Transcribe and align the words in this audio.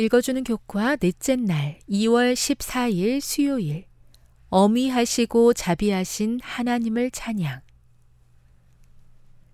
읽어주는 0.00 0.44
교과 0.44 0.96
넷째 0.96 1.36
날 1.36 1.78
2월 1.86 2.32
14일 2.32 3.20
수요일 3.20 3.84
어미하시고 4.48 5.52
자비하신 5.52 6.40
하나님을 6.42 7.10
찬양 7.10 7.60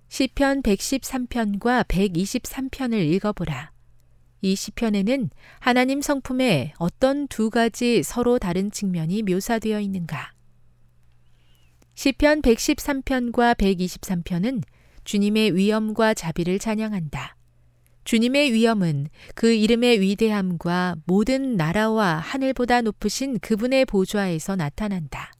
시편 0.09 0.63
113편과 0.63 1.89
123편을 1.89 2.95
읽어보라. 2.95 3.73
이 4.43 4.55
시편에는 4.55 5.31
하나님 5.59 6.01
성품의 6.01 6.75
어떤 6.79 7.27
두 7.27 7.51
가지 7.51 8.05
서로 8.05 8.39
다른 8.39 8.71
측면이 8.71 9.25
묘사되어 9.25 9.81
있는가? 9.81 10.31
시편 11.97 12.43
113편과 12.43 13.57
123편은 13.57 14.63
주님의 15.03 15.57
위엄과 15.57 16.15
자비를 16.15 16.61
찬양한다. 16.61 17.36
주님의 18.07 18.53
위엄은 18.53 19.09
그 19.35 19.53
이름의 19.53 20.01
위대함과 20.01 20.95
모든 21.07 21.57
나라와 21.57 22.19
하늘보다 22.19 22.81
높으신 22.83 23.41
그분의 23.41 23.85
보좌에서 23.85 24.55
나타난다. 24.55 25.33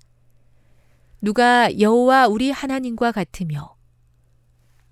누가 1.21 1.79
여호와 1.79 2.27
우리 2.27 2.51
하나님과 2.51 3.13
같으며 3.13 3.77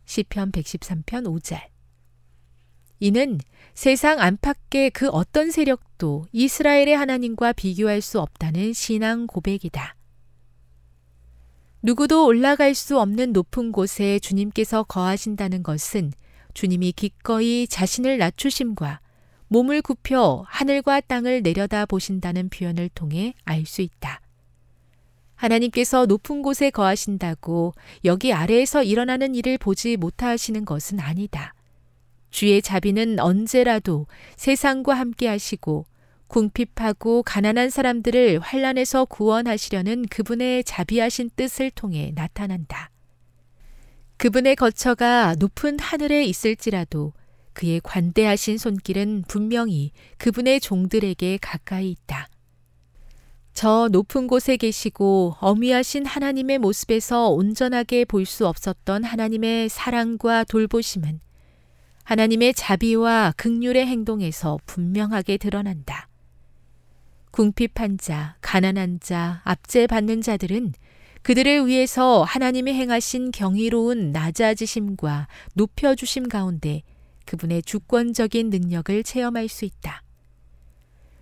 시편 0.04 0.52
113편 0.52 1.24
5절 1.24 1.60
이는 3.00 3.40
세상 3.74 4.20
안팎의 4.20 4.92
그 4.92 5.08
어떤 5.08 5.50
세력도 5.50 6.26
이스라엘의 6.30 6.96
하나님과 6.96 7.54
비교할 7.54 8.02
수 8.02 8.20
없다는 8.20 8.72
신앙 8.72 9.26
고백이다. 9.26 9.96
누구도 11.82 12.24
올라갈 12.24 12.76
수 12.76 13.00
없는 13.00 13.32
높은 13.32 13.72
곳에 13.72 14.20
주님께서 14.20 14.84
거하신다는 14.84 15.64
것은 15.64 16.12
주님이 16.54 16.92
기꺼이 16.92 17.66
자신을 17.66 18.18
낮추심과 18.18 19.00
몸을 19.48 19.82
굽혀 19.82 20.44
하늘과 20.48 21.02
땅을 21.02 21.42
내려다 21.42 21.86
보신다는 21.86 22.48
표현을 22.48 22.88
통해 22.88 23.34
알 23.44 23.66
수 23.66 23.82
있다. 23.82 24.20
하나님께서 25.34 26.06
높은 26.06 26.42
곳에 26.42 26.70
거하신다고 26.70 27.74
여기 28.04 28.32
아래에서 28.32 28.82
일어나는 28.82 29.34
일을 29.34 29.58
보지 29.58 29.96
못하시는 29.96 30.64
것은 30.64 31.00
아니다. 31.00 31.54
주의 32.30 32.62
자비는 32.62 33.20
언제라도 33.20 34.06
세상과 34.36 34.94
함께 34.94 35.28
하시고 35.28 35.86
궁핍하고 36.28 37.22
가난한 37.22 37.70
사람들을 37.70 38.40
환란에서 38.40 39.04
구원하시려는 39.04 40.06
그분의 40.06 40.64
자비하신 40.64 41.30
뜻을 41.36 41.70
통해 41.70 42.12
나타난다. 42.14 42.90
그분의 44.16 44.56
거처가 44.56 45.36
높은 45.38 45.78
하늘에 45.78 46.24
있을지라도 46.24 47.12
그의 47.52 47.80
관대하신 47.82 48.58
손길은 48.58 49.24
분명히 49.28 49.92
그분의 50.18 50.60
종들에게 50.60 51.38
가까이 51.40 51.90
있다. 51.90 52.28
저 53.52 53.88
높은 53.92 54.26
곳에 54.26 54.56
계시고 54.56 55.36
어미하신 55.38 56.06
하나님의 56.06 56.58
모습에서 56.58 57.28
온전하게 57.28 58.04
볼 58.04 58.26
수 58.26 58.48
없었던 58.48 59.04
하나님의 59.04 59.68
사랑과 59.68 60.42
돌보심은 60.44 61.20
하나님의 62.02 62.54
자비와 62.54 63.34
극률의 63.36 63.86
행동에서 63.86 64.58
분명하게 64.66 65.36
드러난다. 65.36 66.08
궁핍한 67.30 67.98
자, 67.98 68.36
가난한 68.40 69.00
자, 69.00 69.40
압제받는 69.44 70.20
자들은 70.20 70.72
그들을 71.24 71.66
위해서 71.66 72.22
하나님이 72.22 72.74
행하신 72.74 73.30
경이로운 73.30 74.12
낮아지심과 74.12 75.26
높여주심 75.54 76.28
가운데 76.28 76.82
그분의 77.24 77.62
주권적인 77.62 78.50
능력을 78.50 79.02
체험할 79.02 79.48
수 79.48 79.64
있다. 79.64 80.02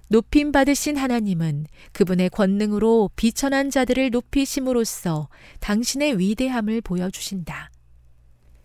높임 0.08 0.50
받으신 0.50 0.96
하나님은 0.96 1.66
그분의 1.92 2.30
권능으로 2.30 3.10
비천한 3.14 3.70
자들을 3.70 4.10
높이심으로써 4.10 5.28
당신의 5.60 6.18
위대함을 6.18 6.80
보여주신다. 6.80 7.70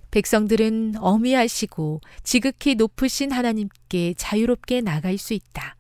백성들은 0.10 0.96
어미하시고 0.98 2.02
지극히 2.24 2.74
높으신 2.74 3.32
하나님께 3.32 4.16
자유롭게 4.18 4.82
나갈 4.82 5.20
수 5.20 5.36
있다. 5.36 5.78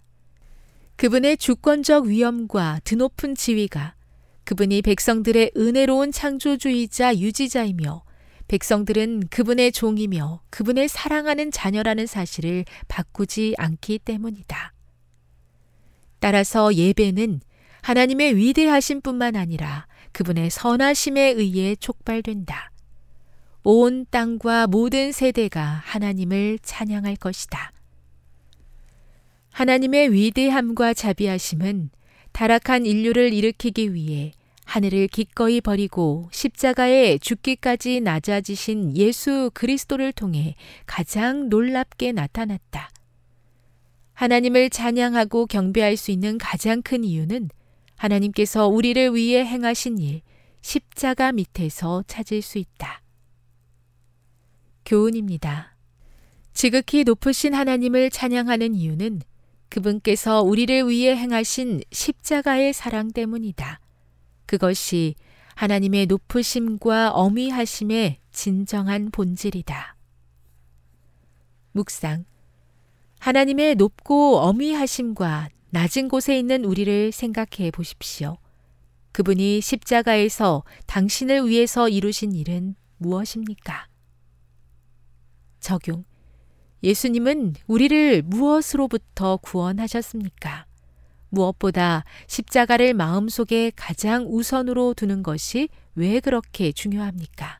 그분의 0.97 1.37
주권적 1.37 2.05
위엄과 2.05 2.81
드높은 2.83 3.33
지위가 3.33 3.96
그분이 4.47 4.81
백성들의 4.81 5.51
은혜로운 5.57 6.13
창조주의자 6.13 7.17
유지자이며 7.17 8.01
백성들은 8.47 9.27
그분의 9.29 9.73
종이며 9.73 10.39
그분의 10.49 10.87
사랑하는 10.87 11.51
자녀라는 11.51 12.07
사실을 12.07 12.63
바꾸지 12.87 13.55
않기 13.57 13.99
때문이다. 13.99 14.73
따라서 16.19 16.73
예배는 16.73 17.41
하나님의 17.81 18.37
위대하심 18.37 19.01
뿐만 19.01 19.35
아니라 19.35 19.85
그분의 20.13 20.49
선하심에 20.49 21.31
의해 21.31 21.75
촉발된다. 21.75 22.71
온 23.63 24.05
땅과 24.09 24.67
모든 24.67 25.11
세대가 25.11 25.81
하나님을 25.83 26.59
찬양할 26.59 27.17
것이다. 27.17 27.73
하나님의 29.51 30.13
위대함과 30.13 30.93
자비하심은 30.93 31.89
타락한 32.37 32.85
인류를 32.85 33.33
일으키기 33.33 33.95
위해 33.95 34.31
하늘을 34.63 35.07
기꺼이 35.07 35.59
버리고 35.59 36.29
십자가에 36.31 37.17
죽기까지 37.17 37.99
낮아지신 38.01 38.95
예수 38.95 39.49
그리스도를 39.55 40.11
통해 40.11 40.53
가장 40.85 41.49
놀랍게 41.49 42.11
나타났다. 42.11 42.91
하나님을 44.13 44.69
찬양하고 44.69 45.47
경배할 45.47 45.97
수 45.97 46.11
있는 46.11 46.37
가장 46.37 46.83
큰 46.83 47.03
이유는 47.03 47.49
하나님께서 47.95 48.67
우리를 48.67 49.15
위해 49.15 49.43
행하신 49.43 49.97
일, 49.97 50.21
십자가 50.61 51.31
밑에서 51.31 52.03
찾을 52.05 52.43
수 52.43 52.59
있다. 52.59 53.01
교훈입니다. 54.85 55.75
지극히 56.53 57.03
높으신 57.03 57.55
하나님을 57.55 58.11
찬양하는 58.11 58.75
이유는 58.75 59.21
그분께서 59.69 60.41
우리를 60.41 60.89
위해 60.89 61.15
행하신 61.15 61.81
십자가의 61.91 62.73
사랑 62.73 63.11
때문이다. 63.11 63.79
그것이 64.45 65.15
하나님의 65.55 66.05
높으심과 66.05 67.11
어미하심의 67.11 68.19
진정한 68.31 69.11
본질이다. 69.11 69.95
묵상. 71.71 72.25
하나님의 73.19 73.75
높고 73.75 74.39
어미하심과 74.39 75.49
낮은 75.71 76.07
곳에 76.07 76.37
있는 76.37 76.63
우리를 76.63 77.11
생각해 77.11 77.71
보십시오. 77.71 78.37
그분이 79.11 79.61
십자가에서 79.61 80.63
당신을 80.85 81.47
위해서 81.47 81.89
이루신 81.89 82.33
일은 82.33 82.75
무엇입니까? 82.97 83.87
적용. 85.59 86.05
예수님은 86.83 87.55
우리를 87.67 88.21
무엇으로부터 88.23 89.37
구원하셨습니까? 89.37 90.65
무엇보다 91.29 92.03
십자가를 92.27 92.93
마음속에 92.93 93.71
가장 93.75 94.25
우선으로 94.27 94.93
두는 94.93 95.23
것이 95.23 95.69
왜 95.95 96.19
그렇게 96.19 96.71
중요합니까? 96.71 97.59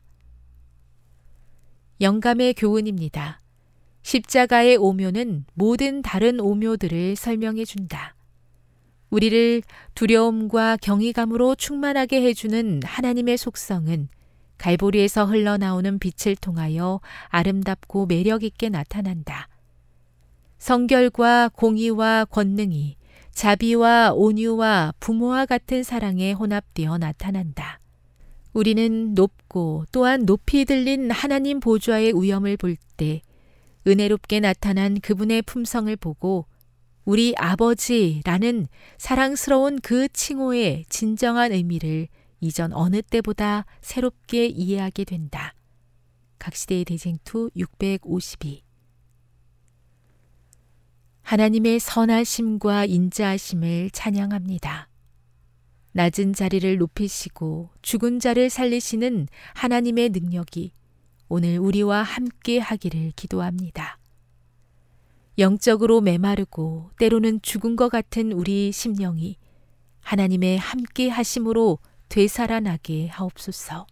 영감의 2.00 2.54
교훈입니다. 2.54 3.40
십자가의 4.02 4.76
오묘는 4.76 5.44
모든 5.54 6.00
다른 6.00 6.40
오묘들을 6.40 7.16
설명해 7.16 7.64
준다. 7.64 8.14
우리를 9.10 9.62
두려움과 9.94 10.76
경이감으로 10.76 11.56
충만하게 11.56 12.22
해주는 12.22 12.80
하나님의 12.84 13.36
속성은 13.36 14.08
갈보리에서 14.58 15.24
흘러나오는 15.24 15.98
빛을 15.98 16.36
통하여 16.36 17.00
아름답고 17.28 18.06
매력 18.06 18.44
있게 18.44 18.68
나타난다. 18.68 19.48
성결과 20.58 21.48
공의와 21.48 22.26
권능이 22.26 22.96
자비와 23.30 24.12
온유와 24.14 24.94
부모와 24.98 25.46
같은 25.46 25.82
사랑에 25.82 26.32
혼합되어 26.32 26.98
나타난다. 26.98 27.80
우리는 28.52 29.14
높고 29.14 29.84
또한 29.92 30.26
높이 30.26 30.64
들린 30.64 31.10
하나님 31.10 31.60
보좌의 31.60 32.12
우염을 32.12 32.56
볼 32.56 32.76
때 32.98 33.22
은혜롭게 33.86 34.40
나타난 34.40 35.00
그분의 35.00 35.42
품성을 35.42 35.94
보고 35.96 36.46
우리 37.06 37.32
아버지라는 37.38 38.66
사랑스러운 38.98 39.78
그 39.80 40.08
칭호의 40.08 40.84
진정한 40.90 41.52
의미를 41.52 42.08
이전 42.40 42.72
어느 42.72 43.02
때보다 43.02 43.66
새롭게 43.80 44.46
이해하게 44.46 45.04
된다. 45.04 45.54
각시대의 46.38 46.84
대쟁투 46.84 47.50
652 47.56 48.62
하나님의 51.22 51.78
선하심과 51.78 52.86
인자하심을 52.86 53.90
찬양합니다. 53.90 54.88
낮은 55.92 56.32
자리를 56.32 56.78
높이시고 56.78 57.70
죽은 57.82 58.20
자를 58.20 58.48
살리시는 58.48 59.28
하나님의 59.54 60.10
능력이 60.10 60.72
오늘 61.28 61.58
우리와 61.58 62.02
함께 62.02 62.58
하기를 62.58 63.12
기도합니다. 63.16 63.98
영적으로 65.38 66.00
메마르고 66.00 66.92
때로는 66.98 67.42
죽은 67.42 67.76
것 67.76 67.90
같은 67.90 68.32
우리 68.32 68.72
심령이 68.72 69.36
하나님의 70.00 70.58
함께 70.58 71.08
하심으로 71.08 71.78
되살아나게 72.08 73.08
하옵소서. 73.08 73.86